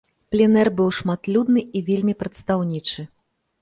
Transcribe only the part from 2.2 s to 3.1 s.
прадстаўнічы.